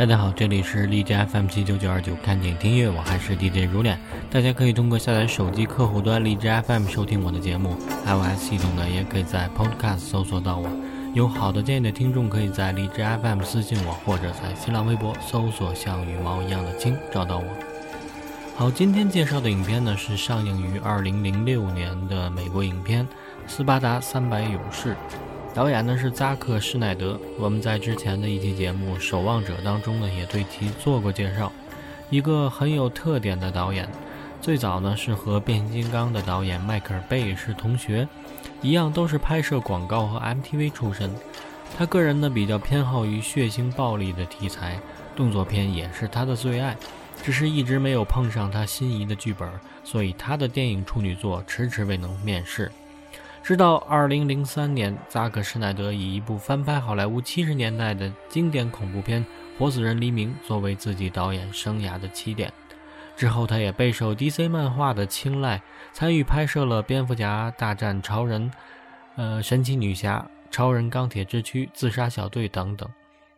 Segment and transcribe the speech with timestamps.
[0.00, 4.00] 大家好，这里是荔枝 FM 七九九二九，看点听音乐，我还是 DJ 如脸。
[4.30, 7.76] 大家可以通过下载手机客户端荔枝 FM 收听我的节目
[8.06, 10.70] ，iOS 系统呢也可以在 Podcast 搜索到我。
[11.12, 17.44] 有好的建议的听众，可以在荔枝 FM 私信我，或者在新浪微博搜索像羽毛一样的青找到我。
[18.56, 23.04] 好，今天介绍的影片呢是上映于二零零六年的美国影片
[23.46, 24.92] 《斯巴达三百勇士》。
[25.52, 31.52] 导演呢是扎克施耐德，我们在之前的一期节目《守望者》当中呢也对其做过介绍，
[32.08, 33.88] 一个很有特点的导演。
[34.40, 38.06] 最早呢是和《变形金刚》的导演迈克尔贝是同学，
[38.62, 41.10] 一样都是拍摄广告和 MTV 出身。
[41.76, 44.78] 他个人呢比较偏好于血腥暴力的题材，
[45.16, 46.76] 动作片也是他的最爱，
[47.24, 49.50] 只是一直没有碰上他心仪的剧本，
[49.82, 52.70] 所以他的电影处女作迟迟未能面世。
[53.50, 59.24] 直到二零零三年，扎克施耐德以一部翻拍好莱坞七十年代的经典恐怖片
[59.58, 62.52] 《活死人黎明》作为自己导演生涯的起点。
[63.16, 65.60] 之后，他也备受 DC 漫画的青睐，
[65.92, 68.48] 参与拍摄了《蝙蝠侠大战超人》、
[69.16, 70.18] 呃《神奇女侠》、
[70.52, 72.88] 《超人钢铁之躯》、《自杀小队》等等。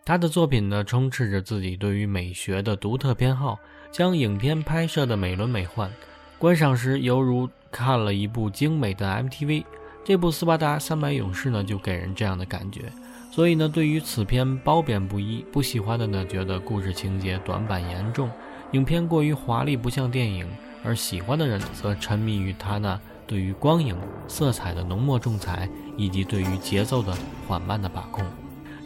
[0.04, 3.58] 他的作品呢，充斥着自己对于美学的独特偏好，
[3.90, 5.90] 将影片拍摄的美轮美奂，
[6.38, 9.64] 观赏时犹如看了一部精美的 MTV。
[10.04, 12.92] 这部《斯巴达三百勇士》呢，就给人这样的感觉。
[13.30, 18.28] 所以呢，对于此片褒贬不一，不喜欢的呢，觉得故事情节短板严重，
[18.72, 20.44] 影片过于华丽不像电影；
[20.84, 27.16] 而喜欢的人则沉迷于他那对于光影、色彩的浓墨重彩，以及对于节奏的
[27.46, 28.24] 缓慢的把控。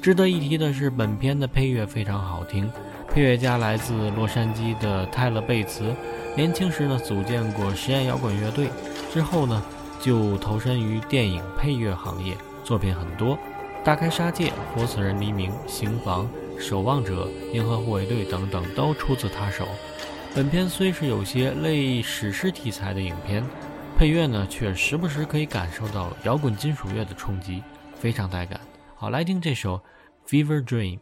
[0.03, 2.71] 值得一提的是，本片的配乐非常好听，
[3.09, 5.93] 配乐家来自洛杉矶的泰勒·贝茨，
[6.37, 8.69] 年轻时呢组建过实验摇滚乐队，
[9.11, 9.61] 之后呢。
[10.01, 13.37] 就投身于电影配乐行业，作品很多，
[13.85, 16.29] 《大开杀戒》《活死人黎明》《刑房》
[16.61, 19.67] 《守望者》《银河护卫队》等等都出自他手。
[20.35, 23.43] 本片虽是有些类史诗题材的影片，
[23.97, 27.63] 配乐呢却时不时可以感受到摇滚金属乐的冲击，
[27.95, 28.61] 非常带感。
[28.95, 29.81] 好，来听这首
[30.29, 30.99] 《Fever Dream》。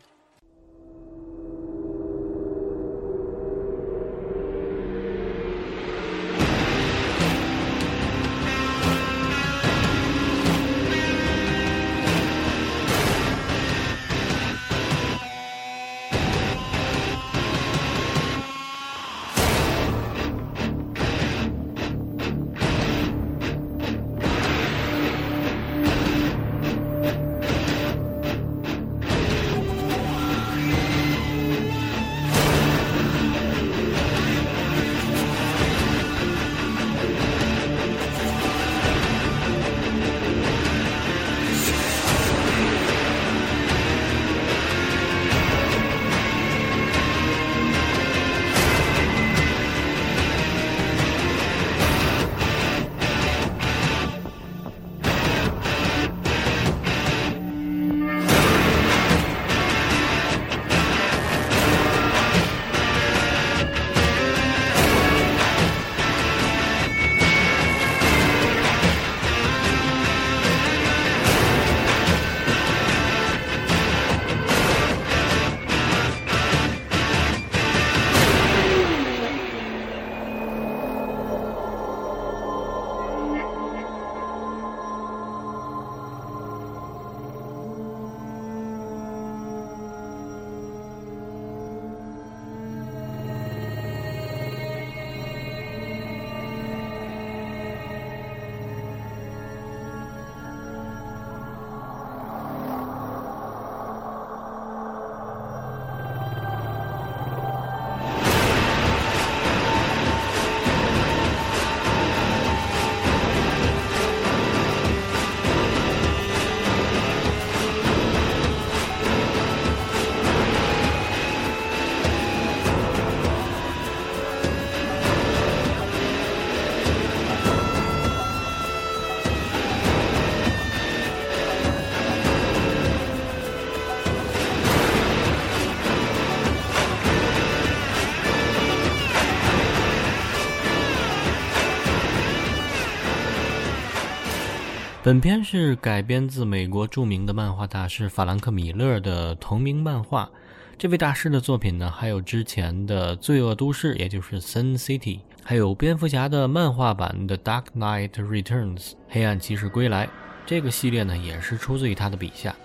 [145.04, 150.30] 本片是改编自美国著名的漫画大师法兰克·米勒的同名漫画。
[150.78, 158.78] 这位大师的作品呢，还有之前的《罪恶都市》，也就是《Sin City》，还有蝙蝠侠的漫画版的《Dark Knight Returns》
[159.10, 160.08] （黑暗骑士归来）。
[160.46, 162.56] 这个系列呢，也是出自于他的笔下。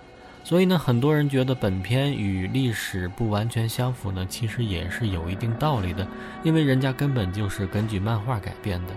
[0.42, 6.08] 所以呢，很多人觉得本片与历史不完全相符呢，其实也是有一定道理的，
[6.42, 8.94] 因为人家根本就是根据漫画改编的。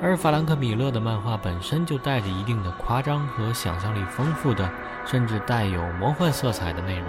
[0.00, 4.68] 而法兰克·米勒的漫画本身就带着一定的夸张和想象力丰富的，
[5.06, 7.08] 甚至带有魔幻色彩的内容。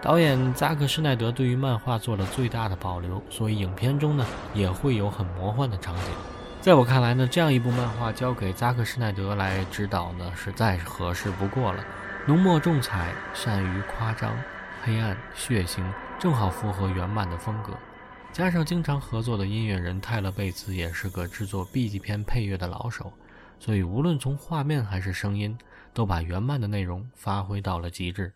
[0.00, 6.04] 导演扎克·施奈德对于漫画做了最大的保留，所以影片中呢也会有很魔幻的场景。
[6.60, 11.82] 在我看来呢，这样一部漫画交给扎克·施奈德来指导呢，是再合适不过了。
[12.26, 14.30] 浓墨重彩，善于夸张、
[14.82, 15.82] 黑暗、血腥，
[16.18, 17.72] 正好符合原版的风格。
[18.38, 23.12] 加上经常合作的音乐人泰勒·贝茨也是个制作 B 级片配乐的老手，
[23.58, 25.58] 所以无论从画面还是声音，
[25.92, 28.32] 都把原漫的内容发挥到了极致。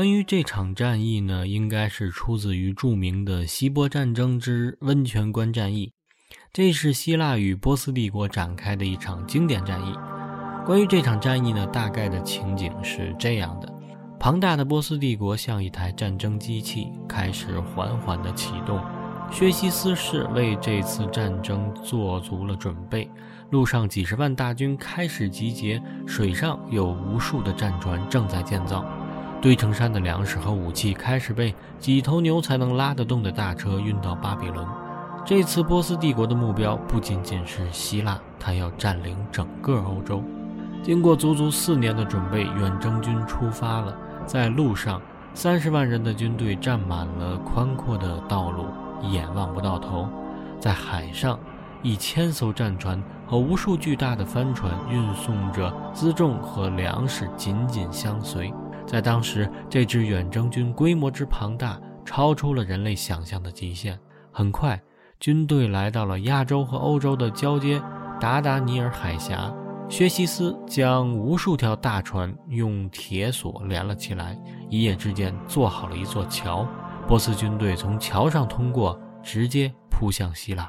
[0.00, 5.92] 关于这场战役呢，应该是出自于著名的希波战争之温泉关战役。
[6.54, 9.92] 这是希腊与波斯帝国展开的一场经典战役。
[10.64, 13.70] 关于这场战役呢，大概的情景是这样的：
[14.18, 18.82] 庞大的波斯帝国像一台战争机器，开始缓缓地启动。
[19.30, 23.06] 薛西斯是为这次战争做足了准备，
[23.50, 28.82] 陆上几十万大军开始集结，水上有无数的战船正在建造。
[29.40, 34.66] 堆成山的粮食和武器开始被几头牛才能拉得动的大车运到巴比伦。
[35.24, 40.22] 这次波斯帝国的目标不仅仅是希腊，他要占领整个欧洲。
[40.82, 43.96] 经过足足四年的准备，远征军出发了。
[44.26, 45.00] 在路上，
[45.34, 48.66] 三十万人的军队占满了宽阔的道路，
[49.02, 50.08] 一眼望不到头。
[50.58, 51.38] 在海上，
[51.82, 58.52] 一千艘战船和无数巨大的帆船运送着辎重和粮食，紧紧相随。
[58.90, 63.96] 在当时，这支远征军规模之庞大，超出了人类想象的极限。
[64.32, 64.82] 很快，
[65.20, 67.80] 军队来到了亚洲和欧洲的交接——
[68.20, 69.54] 达达尼尔海峡。
[69.88, 74.36] 薛西斯将无数条大船用铁索连了起来，
[74.68, 76.66] 一夜之间做好了一座桥。
[77.06, 80.68] 波斯军队从桥上通过，直接扑向希腊。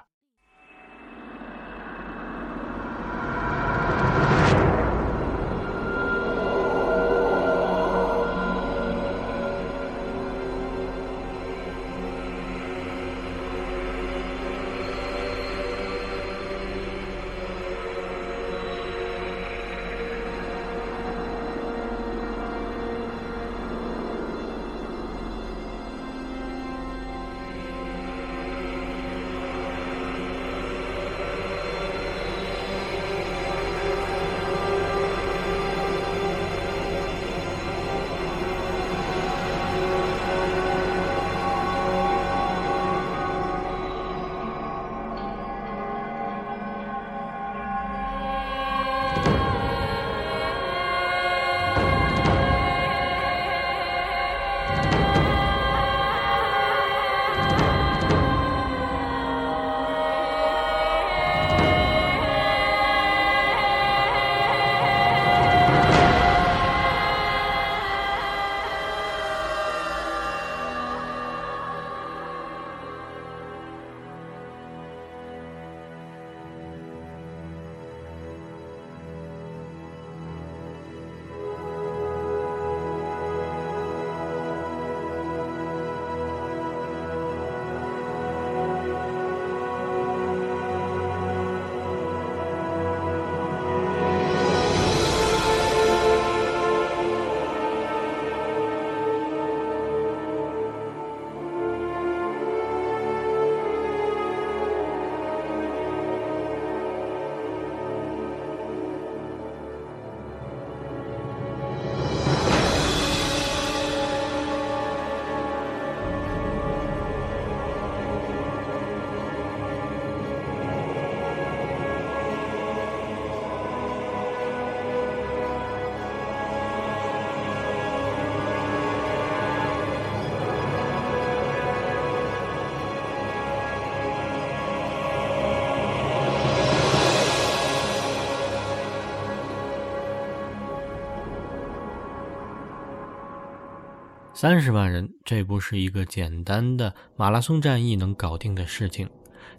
[144.41, 149.07] 三十万人，这不是一个简单的马拉松战役能搞定的事情。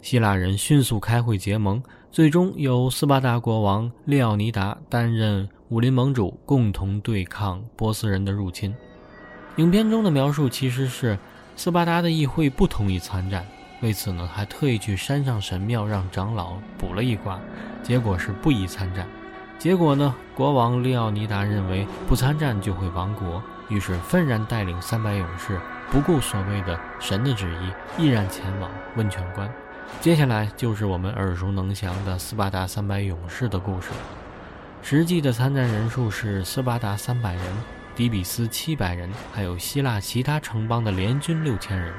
[0.01, 8.75] 希腊人迅速开会结盟，最终由斯巴达国王列奥尼达担任武林盟主，共同对抗波斯人的入侵。
[9.55, 11.17] 影片中的描述其实是
[11.55, 13.47] 斯巴达的议会不同意参战，
[13.81, 17.39] 为此呢还特意去山上神庙让长老卜了一卦，
[17.81, 19.07] 结果是不宜参战。
[19.57, 23.41] 结果呢，国王列奥尼达认为不参战就会亡国。
[23.69, 29.51] 于是愤然带领三百勇士，不顾所谓的神的旨意，毅然前往温泉关。
[30.01, 33.89] 接下来就是我们耳熟能详的斯巴达三百勇士的故事。
[34.81, 37.43] 实际的参战人数是斯巴达三百人，
[37.95, 41.93] 底比斯七百人，还有希腊其他城邦的联军六千人。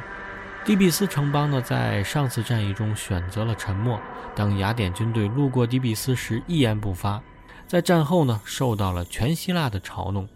[0.64, 4.00] 底比斯城邦呢，在上次战役中选择了沉默。
[4.34, 7.22] 当雅典军队路过底比斯时，一言不发。
[7.66, 10.28] 在战后呢，受到了全希腊的嘲弄。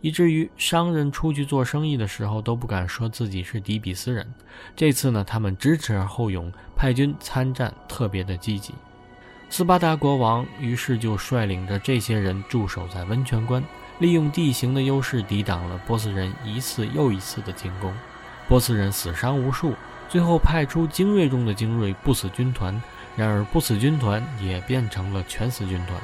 [0.00, 4.26] 以至于商人出去做生意的时候都不敢说自己是底比斯人。
[4.74, 8.74] 这次呢，他们知耻而后勇，派军参战，特别的积极。
[9.48, 13.62] 斯巴达国王于是就率领着这些人驻守在温泉关，
[13.98, 17.92] 利用地形的优势抵挡了波斯人一次又一次的进攻。
[18.48, 19.74] 波斯人死伤无数，
[20.08, 22.80] 最后派出精锐中的精锐不死军团。
[23.16, 26.00] 然而不死军团也变成了全死军团。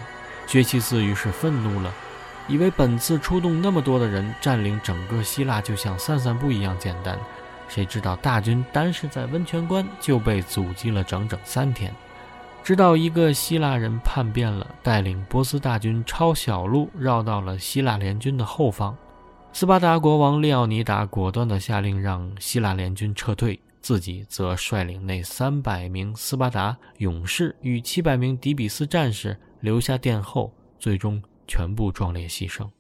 [0.46, 1.90] 薛西斯于是愤怒了。
[2.48, 7.18] 以为本次出动那么多的人占领整个希腊就像散散步一样简单，
[7.68, 11.92] 谁知道大军单是在温泉关就被阻击了整整三天。
[12.62, 18.96] 直到一个希腊人叛变了，带领波斯大军抄小路绕到了希腊联军的后方，
[19.52, 31.22] 斯巴达国王列奥尼达果断地下令让希腊联军撤退，自己则率领那三百名斯巴达勇士与七百名底比斯战士留下殿后，最终。
[31.46, 32.70] 全部壮烈牺牲。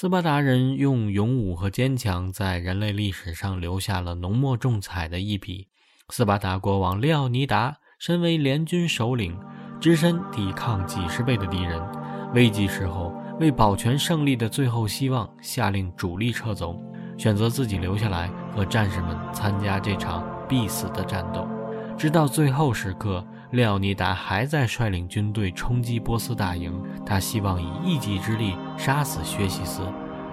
[0.00, 5.68] 斯巴达人用勇武和坚强，在人类历史上留下了浓墨重彩的一笔。
[6.08, 9.38] 斯巴达国王列奥尼达身为联军首领，
[9.78, 11.78] 只身抵抗几十倍的敌人，
[12.32, 16.82] 危急时候为保全胜利的最后希望，下令主力撤走，
[17.18, 21.46] 选择自己留下来和战士们参加这场必死的战斗，
[21.98, 23.22] 直到最后时刻。
[23.50, 29.82] 列奥尼达还在率领军队冲击波斯大营，他希望以一己之力杀死薛西斯。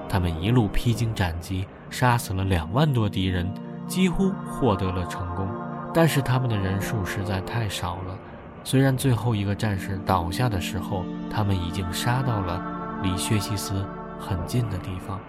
[0.08, 3.46] 他们一路披荆斩棘，杀死了两万多敌人，
[3.88, 5.46] 几乎获得了成功。
[5.94, 8.18] 但是他们的人数实在太少了。
[8.64, 12.64] 虽然最后一个战士倒下的时候，他们已经杀到了
[13.04, 13.86] 离薛西斯
[14.18, 15.20] 很近的地方。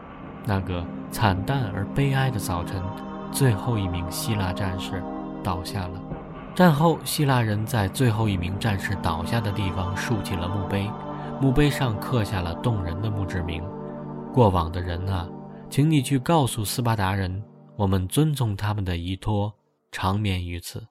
[0.45, 2.81] 那个惨淡而悲哀的早晨，
[3.33, 5.03] 最后一名希腊战士
[5.43, 6.01] 倒下了。
[6.55, 10.89] 战后，希腊人在最后一名战士倒下的地方竖起了墓碑，
[11.41, 13.63] 墓碑上刻下了动人的墓志铭
[14.35, 15.29] ：“过往的人啊，
[15.71, 17.43] 请你去告诉斯巴达人，
[17.77, 19.55] 我们遵从他们的遗托，
[19.93, 20.85] 长眠于此。”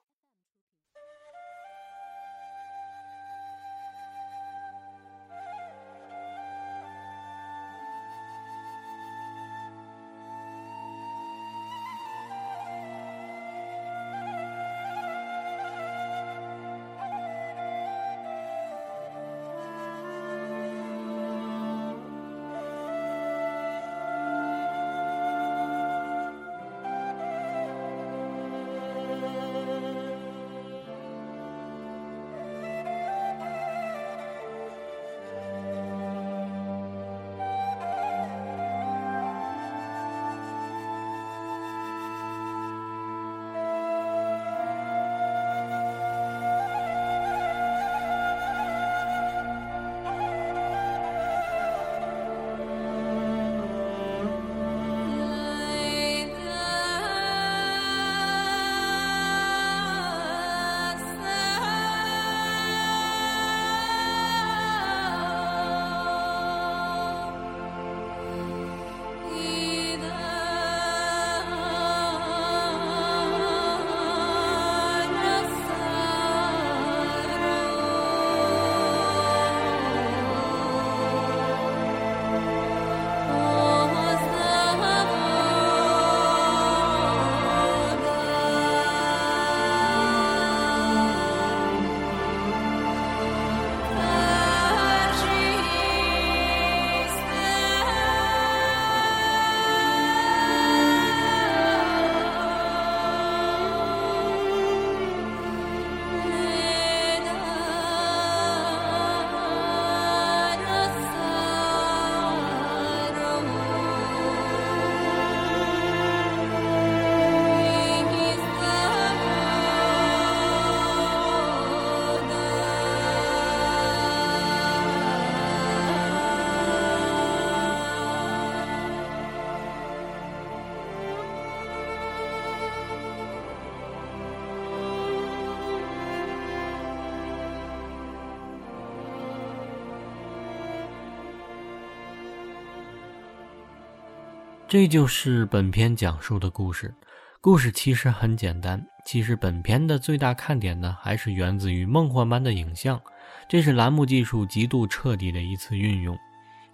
[144.68, 146.94] 这就是本片讲述的故事。
[147.40, 148.78] 故事其实很简单。
[149.02, 153.00] 其实本片的最大看点呢，还是源自于梦幻般的影像。
[153.48, 156.14] 这是栏目技术极度彻底的一次运用。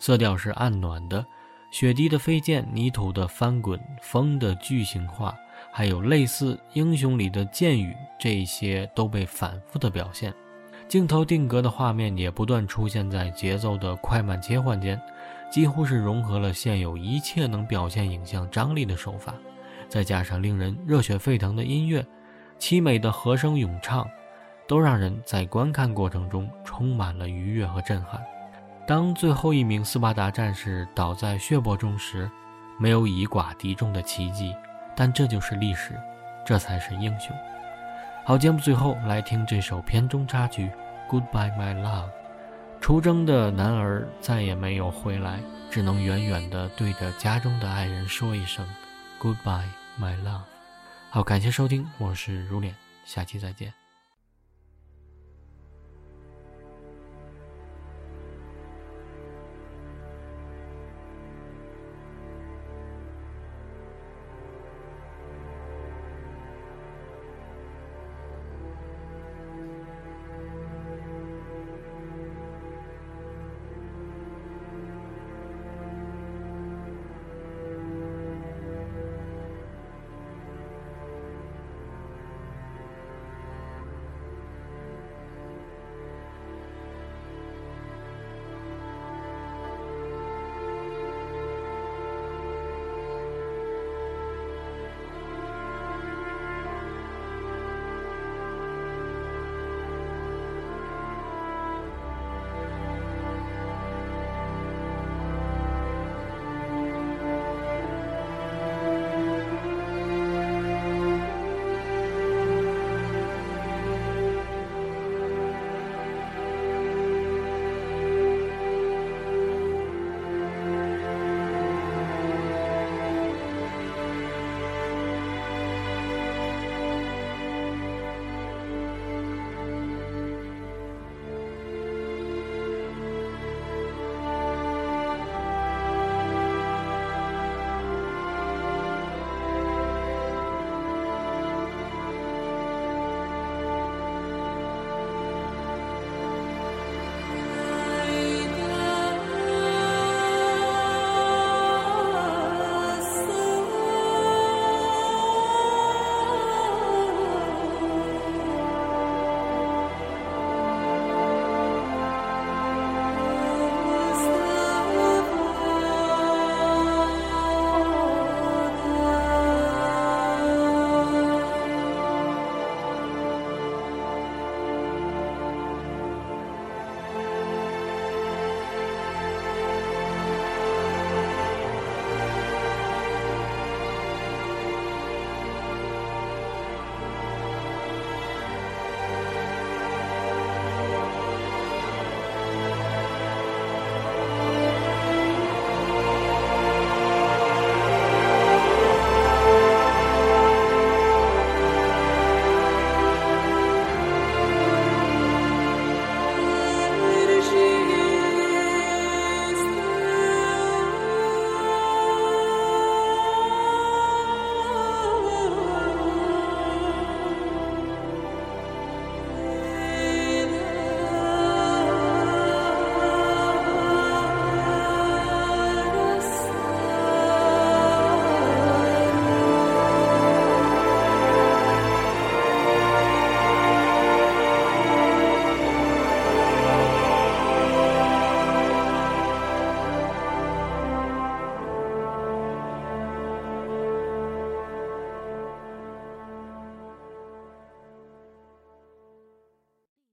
[0.01, 1.25] 色调是暗暖的，
[1.71, 5.33] 雪滴的飞溅，泥土的翻滚，风的巨型化，
[5.73, 10.35] 还有类似英雄里的箭雨，这些都被反复的表现。
[10.89, 15.01] 镜头定格的画面也不断出现在节奏的快慢切换间。
[15.51, 19.35] 几乎是融合了现有一切能表现影像张力的手法，
[19.89, 22.05] 再加上令人热血沸腾的音乐、
[22.59, 24.09] 凄美的和声咏唱，
[24.67, 28.21] 都让人在观看过程中充满了愉悦和震撼。
[28.87, 32.31] 当最后一名斯巴达战士倒在血泊中时，
[32.79, 34.55] 没有以寡敌众的奇迹，
[34.97, 35.95] 但这就是历史，
[36.45, 37.35] 这才是英雄。
[38.25, 40.71] 好，节目最后来听这首片中插曲
[41.11, 42.09] 《Goodbye My Love》。
[42.85, 48.63] 出征的男儿再也没有回来，只能远远地对着家中的爱人说一声
[49.19, 49.65] “Goodbye,
[49.99, 50.43] my love”。
[51.09, 52.75] 好，感谢收听，我是如莲，
[53.07, 53.73] 下期再见。